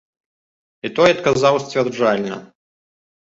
І 0.87 0.89
той 0.99 1.09
адказаў 1.15 1.59
сцвярджальна. 1.67 2.41